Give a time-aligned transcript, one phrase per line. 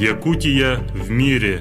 [0.00, 1.60] Якутия в мире.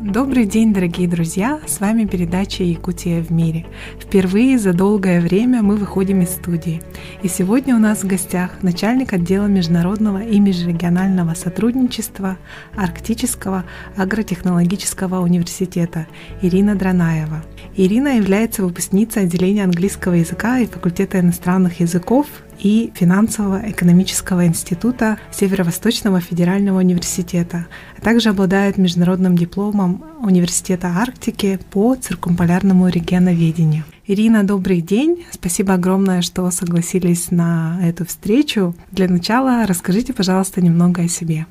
[0.00, 1.58] Добрый день, дорогие друзья!
[1.66, 3.66] С вами передача «Якутия в мире».
[3.98, 6.80] Впервые за долгое время мы выходим из студии.
[7.24, 12.38] И сегодня у нас в гостях начальник отдела международного и межрегионального сотрудничества
[12.76, 13.64] Арктического
[13.96, 16.06] агротехнологического университета
[16.40, 17.42] Ирина Дранаева.
[17.76, 22.26] Ирина является выпускницей отделения английского языка и факультета иностранных языков
[22.62, 27.66] и финансово-экономического института Северо-Восточного федерального университета,
[27.98, 33.84] а также обладает международным дипломом Университета Арктики по циркумполярному регионоведению.
[34.06, 35.24] Ирина, добрый день.
[35.32, 38.74] Спасибо огромное, что согласились на эту встречу.
[38.92, 41.46] Для начала расскажите, пожалуйста, немного о себе.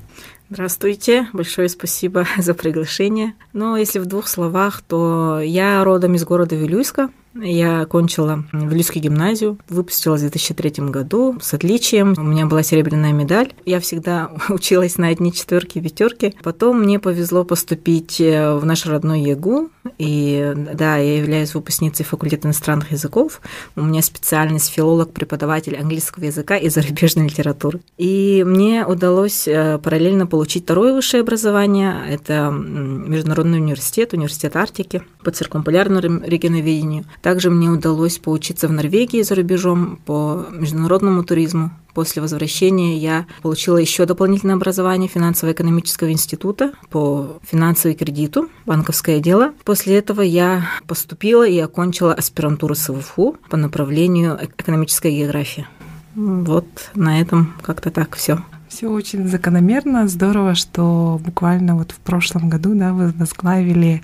[0.48, 3.34] Здравствуйте, большое спасибо за приглашение.
[3.52, 9.58] Но если в двух словах, то я родом из города Вилюйска, я окончила Вилюйскую гимназию,
[9.68, 12.14] выпустилась в 2003 году с отличием.
[12.16, 13.52] У меня была серебряная медаль.
[13.64, 16.34] Я всегда училась на одни четверки пятерки.
[16.42, 19.70] Потом мне повезло поступить э, в наш родной ЕГУ.
[19.98, 23.40] И да, я являюсь выпускницей факультета иностранных языков.
[23.76, 27.80] У меня специальность филолог-преподаватель английского языка и зарубежной литературы.
[27.98, 31.96] И мне удалось э, параллельно получить второе высшее образование.
[32.08, 37.04] Это Международный университет, университет Арктики по циркумполярному регионоведению.
[37.22, 41.70] Также мне удалось поучиться в Норвегии за рубежом по международному туризму.
[41.94, 49.52] После возвращения я получила еще дополнительное образование финансово-экономического института по финансовому кредиту, банковское дело.
[49.64, 55.68] После этого я поступила и окончила аспирантуру СВФУ по направлению экономическая география.
[56.14, 58.42] Вот на этом как-то так все.
[58.72, 60.08] Все очень закономерно.
[60.08, 64.00] Здорово, что буквально вот в прошлом году да, вы возглавили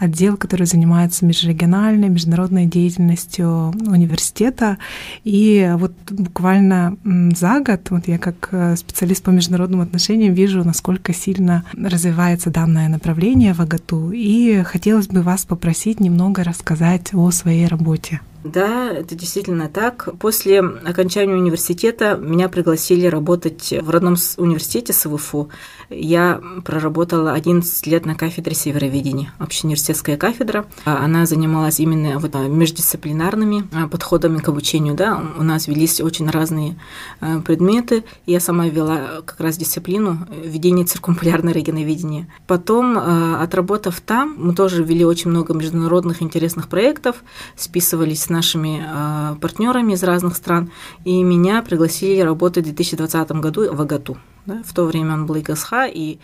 [0.00, 4.78] отдел, который занимается межрегиональной, международной деятельностью университета.
[5.22, 11.12] И вот буквально за год, вот я как э, специалист по международным отношениям вижу, насколько
[11.12, 14.10] сильно развивается данное направление в АГАТУ.
[14.10, 18.20] И хотелось бы вас попросить немного рассказать о своей работе.
[18.44, 20.08] Да, это действительно так.
[20.18, 25.50] После окончания университета меня пригласили работать в родном университете СВФУ.
[25.90, 30.66] Я проработала 11 лет на кафедре североведения, общеуниверситетская кафедра.
[30.84, 34.94] Она занималась именно вот междисциплинарными а, подходами к обучению.
[34.94, 35.22] Да.
[35.36, 36.76] У нас велись очень разные
[37.20, 38.04] а, предметы.
[38.24, 42.28] Я сама вела как раз дисциплину ведения циркумполярного регионоведения.
[42.46, 47.16] Потом, а, отработав там, мы тоже вели очень много международных интересных проектов,
[47.56, 50.70] списывались нашими э, партнерами из разных стран,
[51.04, 54.18] и меня пригласили работать в 2020 году в АГАТУ.
[54.46, 54.62] Да?
[54.64, 56.18] В то время он был ИГСХ, и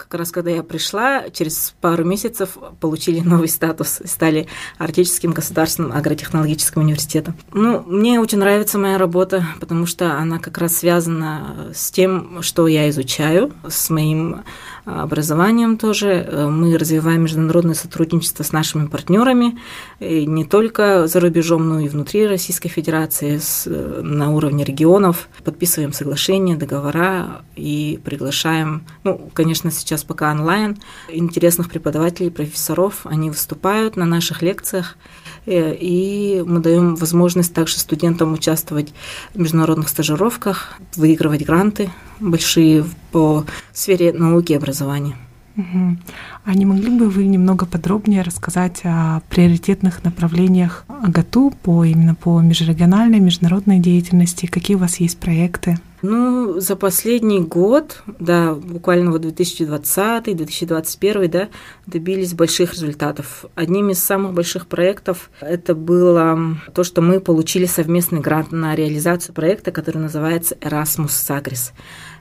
[0.00, 4.48] как раз когда я пришла, через пару месяцев получили новый статус, стали
[4.78, 7.34] Арктическим государственным агротехнологическим университетом.
[7.52, 12.66] Ну, мне очень нравится моя работа, потому что она как раз связана с тем, что
[12.66, 14.42] я изучаю, с моим
[15.02, 16.48] образованием тоже.
[16.50, 19.58] Мы развиваем международное сотрудничество с нашими партнерами,
[20.00, 25.28] не только за рубежом, но и внутри Российской Федерации, с, на уровне регионов.
[25.44, 30.78] Подписываем соглашения, договора и приглашаем, ну, конечно, сейчас пока онлайн,
[31.08, 33.00] интересных преподавателей, профессоров.
[33.04, 34.96] Они выступают на наших лекциях,
[35.46, 38.92] э, и мы даем возможность также студентам участвовать
[39.34, 41.90] в международных стажировках, выигрывать гранты
[42.20, 44.79] большие по сфере науки и образования.
[45.56, 45.96] Угу.
[46.44, 52.40] А не могли бы вы немного подробнее рассказать о приоритетных направлениях АГАТУ по именно по
[52.40, 54.46] межрегиональной, международной деятельности?
[54.46, 55.78] Какие у вас есть проекты?
[56.02, 61.48] Ну, за последний год, да, буквально вот 2020-2021, да,
[61.86, 63.44] добились больших результатов.
[63.54, 69.34] Одним из самых больших проектов это было то, что мы получили совместный грант на реализацию
[69.34, 71.72] проекта, который называется Erasmus Sagres.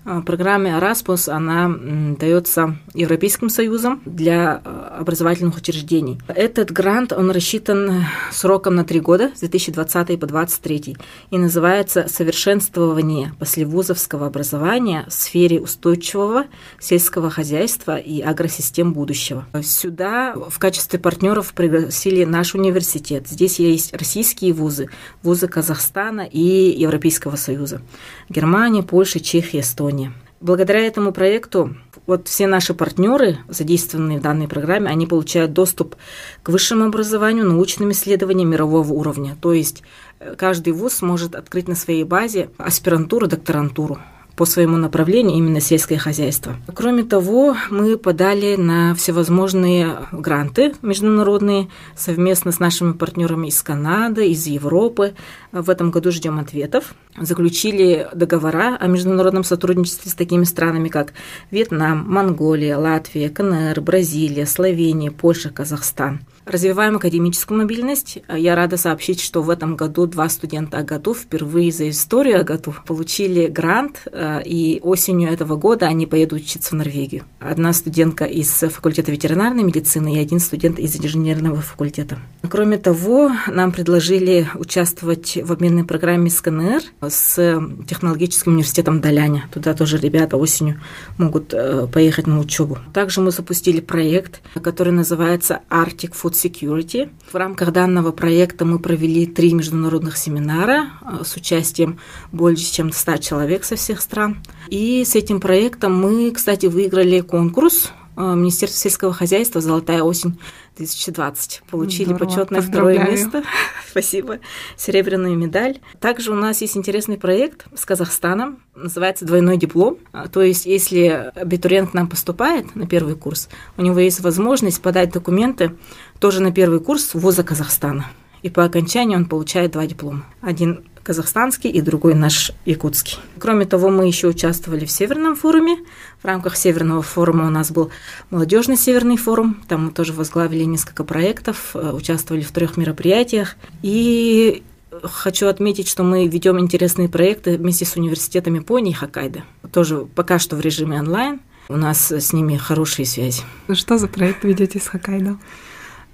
[0.06, 1.70] А, программа Erasmus, она
[2.18, 6.20] дается Европейским Союзом для а, образовательных учреждений.
[6.28, 10.98] Этот грант, он рассчитан сроком на три года, с 2020 по 2023,
[11.32, 16.46] и называется «Совершенствование послевузовского образования в сфере устойчивого
[16.80, 19.46] сельского хозяйства и агросистем будущего».
[19.62, 23.28] Сюда в качестве партнеров пригласили наш университет.
[23.28, 24.90] Здесь есть российские вузы,
[25.24, 27.82] вузы Казахстана и Европейского Союза.
[28.30, 29.89] Германия, Польша, Чехия, Эстония.
[29.90, 30.12] Эстонии.
[30.42, 31.76] Благодаря этому проекту
[32.06, 35.96] вот все наши партнеры, задействованные в данной программе, они получают доступ
[36.44, 39.36] к высшему образованию, научным исследованиям мирового уровня.
[39.42, 39.84] То есть
[40.20, 44.00] э, каждый вуз может открыть на своей базе аспирантуру, докторантуру
[44.40, 46.56] по своему направлению именно сельское хозяйство.
[46.74, 54.48] Кроме того, мы подали на всевозможные гранты международные совместно с нашими партнерами из Канады, из
[54.48, 55.14] Европы.
[55.52, 56.96] В этом году ждем ответов.
[57.20, 61.12] заключили договора о международном сотрудничестве с такими странами, как
[61.52, 66.22] Вьетнам, Монголия, Латвия, КНР, Бразилия, Словения, Польша, Казахстан.
[66.50, 68.18] Развиваем академическую мобильность.
[68.28, 73.46] Я рада сообщить, что в этом году два студента АГАТУ впервые за историю АГАТУ получили
[73.46, 77.26] грант, э, и осенью этого года они поедут учиться в Норвегию.
[77.40, 82.18] Одна студентка из факультета ветеринарной медицины и один студент из инженерного факультета.
[82.50, 89.46] Кроме того, нам предложили участвовать в обменной программе с КНР с технологическим университетом Даляня.
[89.54, 90.82] Туда тоже ребята осенью
[91.20, 92.80] могут э, поехать на учебу.
[92.92, 97.10] Также мы запустили проект, который называется Arctic Food Security.
[97.32, 102.00] В рамках данного проекта мы провели три международных семинара э, с участием
[102.32, 104.38] больше чем 100 человек со всех стран.
[104.70, 110.40] И с этим проектом мы, кстати, выиграли конкурс э, Министерства сельского хозяйства «Золотая осень
[110.80, 111.62] 2020».
[111.70, 113.44] Получили Здорово, почетное второе место.
[113.90, 114.40] Спасибо.
[114.78, 115.80] Серебряную медаль.
[116.00, 118.60] Также у нас есть интересный проект с Казахстаном.
[118.76, 119.98] Называется «Двойной диплом».
[120.12, 124.82] А, то есть, если абитуриент к нам поступает на первый курс, у него есть возможность
[124.82, 125.76] подать документы
[126.20, 128.06] тоже на первый курс вуза Казахстана.
[128.42, 130.26] И по окончании он получает два диплома.
[130.42, 133.18] Один казахстанский и другой наш якутский.
[133.40, 135.78] Кроме того, мы еще участвовали в Северном форуме.
[136.22, 137.90] В рамках Северного форума у нас был
[138.30, 139.62] молодежный Северный форум.
[139.68, 143.56] Там мы тоже возглавили несколько проектов, э, участвовали в трех мероприятиях.
[143.82, 144.64] И
[145.04, 149.44] хочу отметить, что мы ведем интересные проекты вместе с университетом Японии и Хоккайдо.
[149.72, 151.40] Тоже пока что в режиме онлайн.
[151.70, 153.44] У нас с ними хорошие связи.
[153.74, 155.38] Что за проект ведете с Хоккайдо?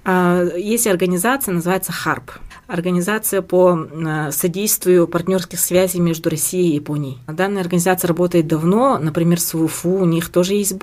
[0.08, 2.30] А, есть организация, называется ХАРП.
[2.68, 7.18] Организация по э, содействию партнерских связей между Россией и Японией.
[7.26, 10.74] Данная организация работает давно, например, с УФУ, у них тоже есть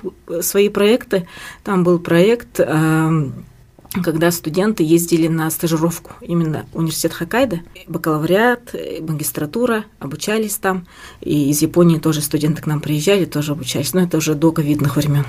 [0.42, 1.26] свои проекты.
[1.62, 3.46] Там был проект эм,
[4.02, 10.86] когда студенты ездили на стажировку именно университет Хоккайдо, бакалавриат, магистратура, обучались там.
[11.22, 13.94] И из Японии тоже студенты к нам приезжали, тоже обучались.
[13.94, 15.24] Но это уже до ковидных времен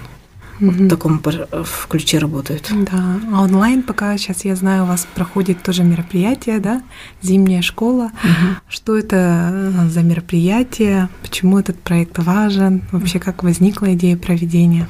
[0.59, 2.71] в таком в ключе работают.
[2.71, 6.81] Да, а онлайн пока сейчас я знаю, у вас проходит тоже мероприятие, да,
[7.21, 8.11] зимняя школа.
[8.23, 8.55] Угу.
[8.69, 11.09] Что это э, за мероприятие?
[11.21, 12.83] Почему этот проект важен?
[12.91, 14.87] Вообще, как возникла идея проведения?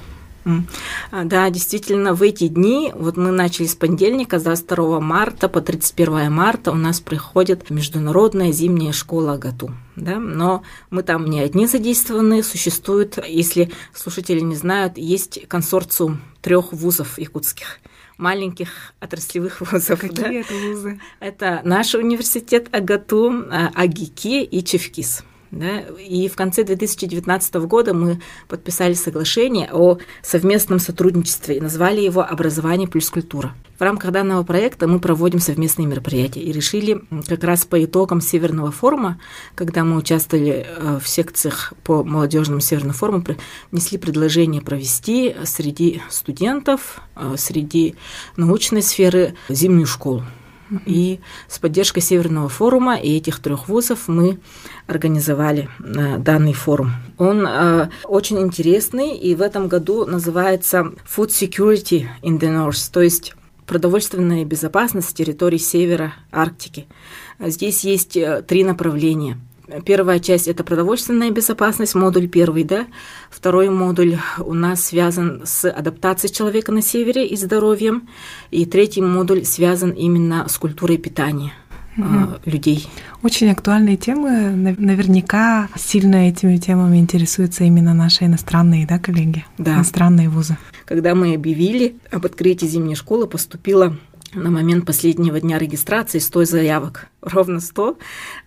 [1.12, 5.62] А, да, действительно, в эти дни, вот мы начали с понедельника, с 22 марта по
[5.62, 9.72] 31 марта у нас приходит Международная зимняя школа АГАТУ.
[9.96, 10.20] Да?
[10.20, 17.18] Но мы там не одни задействованы, существует, если слушатели не знают, есть консорциум трех вузов
[17.18, 17.80] якутских
[18.18, 18.70] маленьких
[19.00, 20.00] отраслевых вузов.
[20.00, 20.34] Какие да?
[20.34, 21.00] это вузы?
[21.20, 25.24] Это наш университет АГАТУ, а, АГИКИ и ЧЕВКИС.
[25.56, 25.80] Да?
[25.80, 28.20] И в конце 2019 года мы
[28.50, 33.54] подписали соглашение о совместном сотрудничестве и назвали его «Образование плюс культура».
[33.80, 38.72] В рамках данного проекта мы проводим совместные мероприятия и решили как раз по итогам Северного
[38.72, 39.20] форума,
[39.54, 43.24] когда мы участвовали э, в секциях по молодежному Северному форуму,
[43.72, 47.96] внесли предложение провести среди студентов, э, среди
[48.36, 50.24] научной сферы зимнюю школу.
[50.86, 54.40] И с поддержкой Северного форума и этих трех вузов мы
[54.88, 56.92] организовали э, данный форум.
[57.18, 63.02] Он э, очень интересный и в этом году называется Food Security in the North, то
[63.02, 63.36] есть
[63.68, 66.88] продовольственная безопасность территории севера Арктики.
[67.40, 69.38] Здесь есть э, три направления–
[69.86, 72.86] Первая часть– это продовольственная безопасность, модуль первый, да.
[73.30, 78.08] Второй модуль у нас связан с адаптацией человека на севере и здоровьем.
[78.52, 81.54] И третий модуль связан именно с культурой питания
[81.98, 82.40] угу.
[82.46, 82.88] людей.
[83.24, 84.52] Очень актуальные темы.
[84.52, 89.76] Наверняка сильно этими темами интересуются именно наши иностранные да, коллеги, да.
[89.76, 90.58] иностранные вузы.
[90.86, 93.98] Когда мы объявили об открытии зимней школы, поступило
[94.36, 97.08] на момент последнего дня регистрации 100 заявок.
[97.22, 97.98] Ровно 100.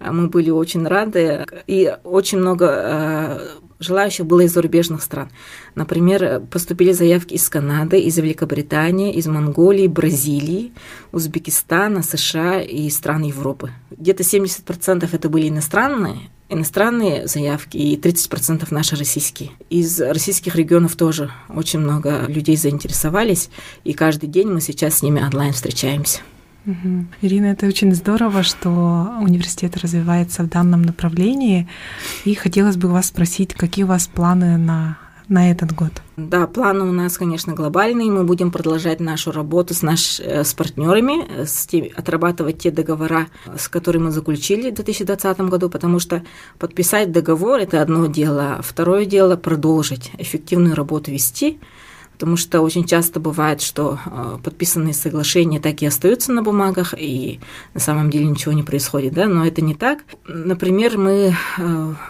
[0.00, 1.44] Мы были очень рады.
[1.66, 3.48] И очень много э,
[3.80, 5.30] желающих было из зарубежных стран.
[5.74, 10.72] Например, поступили заявки из Канады, из Великобритании, из Монголии, Бразилии,
[11.12, 13.72] Узбекистана, США и стран Европы.
[13.90, 19.50] Где-то 70% это были иностранные, иностранные заявки и 30% наши российские.
[19.70, 23.50] Из российских регионов тоже очень много людей заинтересовались,
[23.84, 26.20] и каждый день мы сейчас с ними онлайн встречаемся.
[26.66, 27.06] Угу.
[27.22, 28.68] Ирина, это очень здорово, что
[29.20, 31.66] университет развивается в данном направлении.
[32.24, 35.92] И хотелось бы вас спросить, какие у вас планы на на этот год?
[36.16, 38.10] Да, планы у нас, конечно, глобальные.
[38.10, 42.70] Мы будем продолжать нашу работу с, наш, э, с партнерами, э, с тем, отрабатывать те
[42.70, 46.22] договора, с которыми мы заключили в 2020 году, потому что
[46.58, 51.60] подписать договор– это одно дело, а второе дело– продолжить эффективную работу вести–
[52.18, 53.96] потому что очень часто бывает, что
[54.42, 57.38] подписанные соглашения так и остаются на бумагах, и
[57.74, 60.00] на самом деле ничего не происходит, да, но это не так.
[60.26, 61.36] Например, мы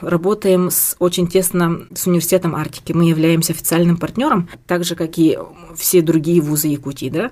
[0.00, 5.38] работаем с, очень тесно с университетом Арктики, мы являемся официальным партнером, так же, как и
[5.76, 7.30] все другие вузы Якутии, да,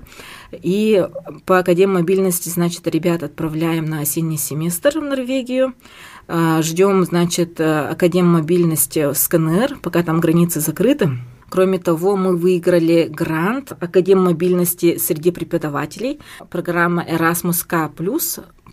[0.51, 1.03] и
[1.47, 5.73] по Академии мобильности, значит, ребят отправляем на осенний семестр в Норвегию.
[6.27, 11.17] А, Ждем, значит, Академ мобильности с КНР, пока там границы закрыты.
[11.49, 17.89] Кроме того, мы выиграли грант Академ мобильности среди преподавателей, программа Erasmus K+,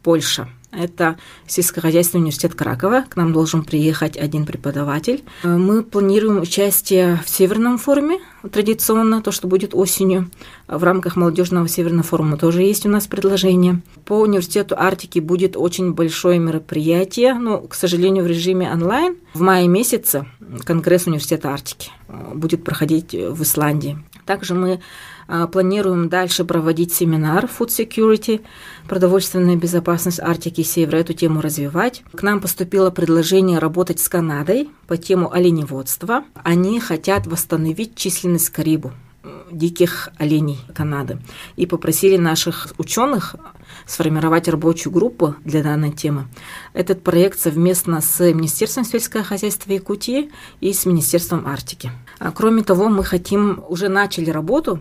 [0.03, 0.49] Польша.
[0.77, 1.17] Это
[1.47, 3.05] сельскохозяйственный университет Кракова.
[3.09, 5.25] К нам должен приехать один преподаватель.
[5.43, 8.19] Мы планируем участие в Северном форуме,
[8.51, 10.31] традиционно, то, что будет осенью.
[10.69, 13.81] В рамках молодежного Северного форума тоже есть у нас предложение.
[14.05, 19.17] По университету Арктики будет очень большое мероприятие, но, к сожалению, в режиме онлайн.
[19.35, 20.27] В мае месяце
[20.65, 21.91] Конгресс университета Арктики
[22.35, 23.99] будет проходить в Исландии.
[24.27, 24.81] Также мы
[25.53, 28.43] планируем дальше проводить семинар Food Security,
[28.89, 32.03] продовольственная безопасность Арктики и Севера, эту тему развивать.
[32.15, 36.25] К нам поступило предложение работать с Канадой по тему оленеводства.
[36.43, 38.93] Они хотят восстановить численность карибу
[39.51, 41.19] диких оленей Канады.
[41.57, 43.37] И попросили наших ученых
[43.87, 46.27] сформировать рабочую группу для данной темы.
[46.73, 51.91] Этот проект совместно с Министерством сельского хозяйства Якутии и с Министерством Арктики.
[52.19, 54.81] А кроме того, мы хотим, уже начали работу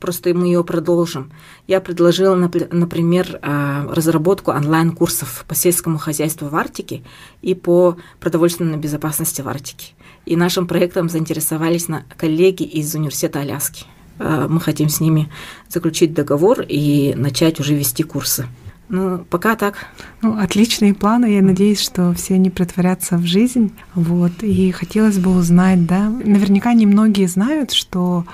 [0.00, 1.32] просто мы ее продолжим.
[1.66, 7.02] Я предложила, например, а, разработку онлайн-курсов по сельскому хозяйству в Арктике
[7.42, 9.92] и по продовольственной безопасности в Арктике.
[10.26, 13.84] И нашим проектом заинтересовались коллеги из Университета Аляски.
[14.18, 15.30] А, мы хотим с ними
[15.68, 18.46] заключить договор и начать уже вести курсы.
[18.88, 19.86] Ну, пока так.
[20.22, 21.26] Ну, отличные планы.
[21.34, 23.72] Я надеюсь, что все они притворятся в жизнь.
[23.94, 24.42] Вот.
[24.42, 28.24] И хотелось бы узнать, да, наверняка немногие знают, что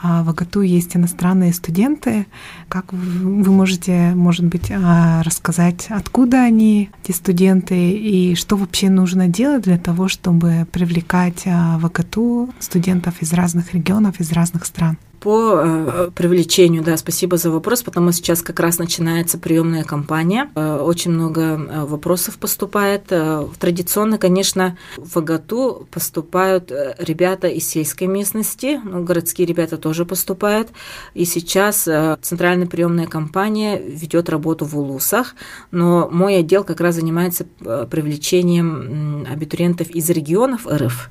[0.00, 2.26] а, в АГТУ есть иностранные студенты.
[2.68, 9.28] Как вы можете, может быть, а, рассказать, откуда они, эти студенты, и что вообще нужно
[9.28, 14.98] делать для того, чтобы привлекать а, в АГТУ студентов из разных регионов, из разных стран?
[15.20, 20.48] По э, привлечению, да, спасибо за вопрос, потому сейчас как раз начинается приемная кампания.
[20.54, 23.12] Э, очень много э, вопросов поступает.
[23.58, 30.68] Традиционно, конечно, в АГАТУ поступают ребята из сельской местности, ну, городские ребята тоже поступают.
[31.14, 31.88] И сейчас
[32.22, 35.34] центральная приемная кампания ведет работу в Улусах,
[35.72, 41.10] но мой отдел как раз занимается привлечением абитуриентов из регионов РФ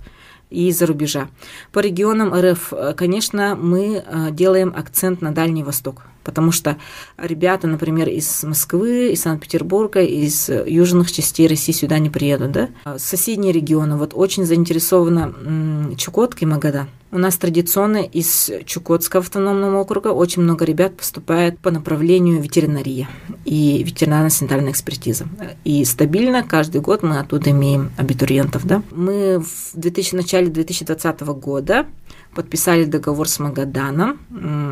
[0.49, 1.27] и из-за рубежа.
[1.71, 6.75] По регионам РФ, э, конечно, мы э, делаем акцент на Дальний Восток потому что
[7.17, 12.69] ребята, например, из Москвы, из Санкт-Петербурга, из южных частей России сюда не приедут, да.
[12.97, 16.89] Соседние регионы, вот очень заинтересованы Чукотка и Магадан.
[17.09, 23.07] У нас традиционно из Чукотского автономного округа очень много ребят поступает по направлению ветеринария
[23.45, 25.25] и ветеринарно-санитарная экспертиза.
[25.63, 28.65] И стабильно каждый год мы оттуда имеем абитуриентов.
[28.65, 28.83] Да?
[28.91, 31.85] Мы в 2000, начале 2020 года
[32.35, 34.19] подписали договор с Магаданом,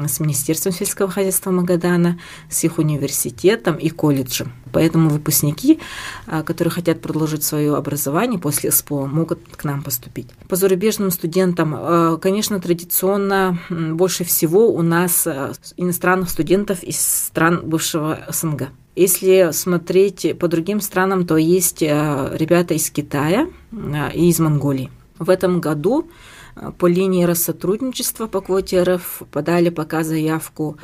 [0.05, 4.53] с Министерством сельского хозяйства Магадана, с их университетом и колледжем.
[4.75, 5.79] Поэтому выпускники,
[6.27, 10.27] а, которые хотят продолжить свое образование после СПО, могут к нам поступить.
[10.49, 17.61] По зарубежным студентам, а, конечно, традиционно больше всего у нас а, иностранных студентов из стран
[17.63, 18.69] бывшего СНГ.
[18.97, 23.47] Если смотреть по другим странам, то есть ребята из Китая
[24.13, 24.89] и из Монголии.
[25.19, 26.09] В этом году
[26.77, 30.77] по линии Россотрудничества по квоте РФ подали пока заявку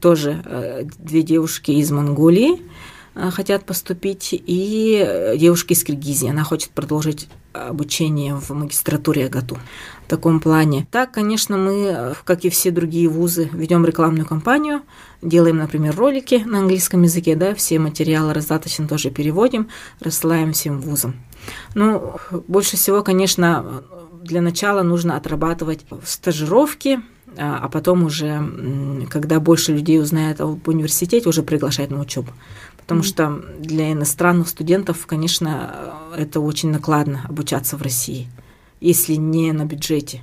[0.00, 2.62] тоже э, две девушки из Монголии
[3.14, 6.28] э, хотят поступить, и э, девушка из Киргизии.
[6.28, 9.58] Она хочет продолжить обучение в магистратуре АГАТУ
[10.06, 10.86] в таком плане.
[10.90, 14.82] Так, конечно, мы, как и все другие вузы, ведем рекламную кампанию,
[15.22, 19.68] делаем, например, ролики на английском языке, да, все материалы раздаточно тоже переводим,
[20.00, 21.16] рассылаем всем вузам.
[21.74, 22.16] Ну,
[22.46, 23.84] больше всего, конечно,
[24.26, 27.00] для начала нужно отрабатывать стажировки,
[27.36, 32.32] а, а потом уже, когда больше людей узнает об университете, уже приглашать на учебу.
[32.78, 33.04] Потому mm-hmm.
[33.04, 38.28] что для иностранных студентов, конечно, это очень накладно обучаться в России,
[38.80, 40.22] если не на бюджете.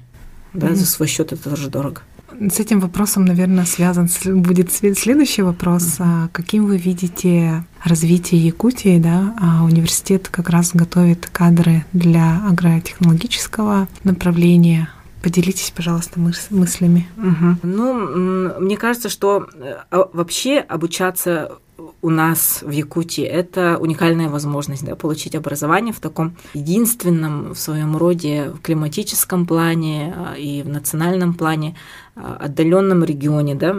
[0.53, 0.75] Да, mm-hmm.
[0.75, 2.01] за свой счет это тоже дорого.
[2.40, 4.08] С этим вопросом, наверное, связан
[4.42, 6.00] будет следующий вопрос.
[6.00, 6.30] Mm-hmm.
[6.32, 9.00] Каким вы видите развитие Якутии?
[9.00, 9.36] Да?
[9.40, 14.90] А университет как раз готовит кадры для агротехнологического направления.
[15.22, 17.08] Поделитесь, пожалуйста, мыс- мыслями.
[17.16, 17.60] Угу.
[17.63, 21.60] Ну, мне кажется, что э, а, вообще обучаться
[22.02, 27.96] у нас в Якутии это уникальная возможность да, получить образование в таком единственном в своем
[27.96, 31.75] роде в климатическом плане а, и в национальном плане
[32.15, 33.75] отдаленном регионе, да,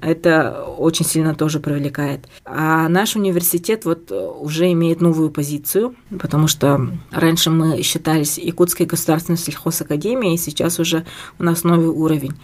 [0.00, 2.26] это очень сильно тоже привлекает.
[2.44, 9.38] А наш университет вот уже имеет новую позицию, потому что раньше мы считались Якутской государственной
[9.38, 11.04] сельхозакадемией, и сейчас уже
[11.38, 12.34] у нас новый уровень.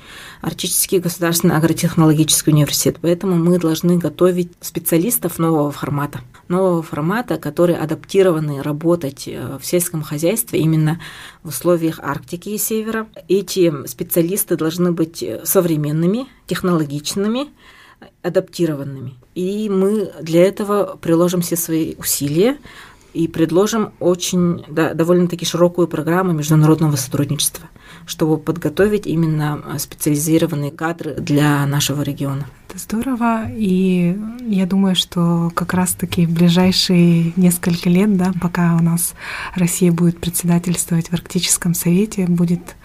[0.42, 2.98] Арктический государственный агротехнологический университет.
[3.00, 6.20] Поэтому мы должны готовить специалистов нового формата.
[6.48, 11.00] Нового формата, которые адаптированы работать э, в сельском хозяйстве именно
[11.42, 13.08] в условиях Арктики и Севера.
[13.28, 17.48] Эти специалисты должны быть современными, технологичными,
[18.22, 19.14] адаптированными.
[19.34, 22.58] И мы для этого приложим все свои усилия
[23.16, 27.66] и предложим очень да, довольно-таки широкую программу международного сотрудничества,
[28.04, 32.46] чтобы подготовить именно специализированные кадры для нашего региона.
[32.68, 38.82] Это здорово, и я думаю, что как раз-таки в ближайшие несколько лет, да, пока у
[38.82, 39.14] нас
[39.54, 42.76] Россия будет председательствовать в Арктическом совете, будет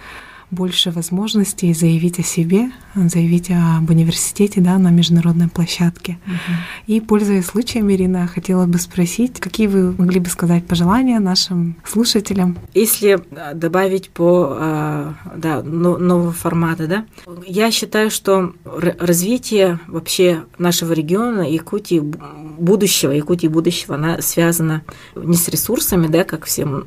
[0.52, 6.18] больше возможностей заявить о себе, заявить об университете да, на международной площадке.
[6.26, 6.52] Uh-huh.
[6.86, 12.58] И, пользуясь случаем, Ирина, хотела бы спросить, какие вы могли бы сказать пожелания нашим слушателям?
[12.74, 17.06] Если э, добавить по э, да, нового формата, да,
[17.46, 24.82] я считаю, что развитие вообще нашего региона Якутии будущего, Якутии будущего, она связана
[25.16, 26.84] не с ресурсами, да, как всем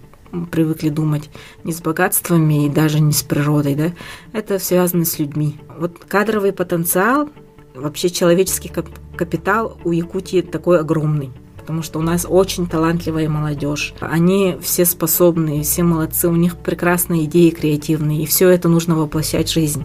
[0.52, 1.30] привыкли думать,
[1.64, 3.92] не с богатствами и даже не с природой, да,
[4.34, 5.58] это связано с людьми.
[5.78, 7.30] Вот кадровый потенциал,
[7.74, 8.72] вообще человеческий
[9.18, 11.32] капитал у Якутии такой огромный
[11.66, 13.96] потому что у нас очень талантливая молодежь.
[14.00, 19.50] Они все способные, все молодцы, у них прекрасные идеи креативные, и все это нужно воплощать
[19.50, 19.84] в жизнь.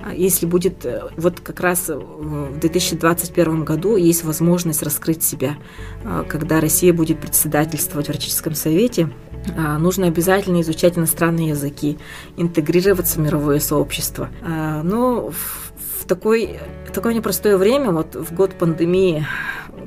[0.00, 5.56] А если будет, э, вот как раз в 2021 году есть возможность раскрыть себя,
[6.04, 9.10] а, когда Россия будет председательствовать в Арктическом совете,
[9.78, 11.98] нужно обязательно изучать иностранные языки,
[12.36, 14.28] интегрироваться в мировое сообщество.
[14.42, 15.30] Но
[16.00, 16.58] в такой,
[16.92, 19.26] такое непростое время, вот в год пандемии,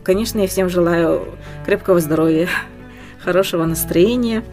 [0.03, 1.25] конечно, я всем желаю
[1.65, 2.47] крепкого здоровья,
[3.19, 4.43] хорошего настроения,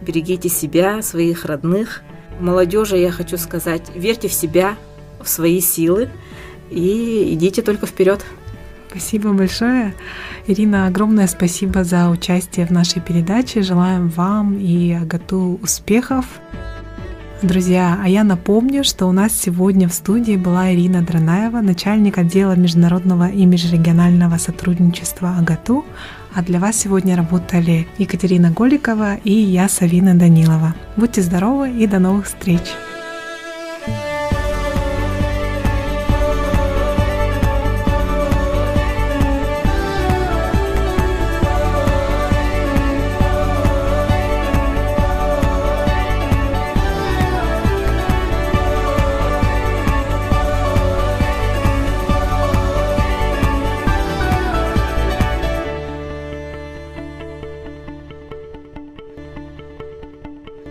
[0.00, 2.02] берегите себя, своих родных.
[2.40, 4.76] Молодежи я хочу сказать, верьте в себя,
[5.20, 6.10] в свои силы
[6.70, 8.24] и идите только вперед.
[8.90, 9.94] Спасибо большое.
[10.46, 13.62] Ирина, огромное спасибо за участие в нашей передаче.
[13.62, 16.24] Желаем вам и Агату успехов.
[17.42, 22.56] Друзья, а я напомню, что у нас сегодня в студии была Ирина Дранаева, начальник отдела
[22.56, 25.84] международного и межрегионального сотрудничества АГАТУ,
[26.34, 30.74] а для вас сегодня работали Екатерина Голикова и я, Савина Данилова.
[30.96, 32.74] Будьте здоровы и до новых встреч!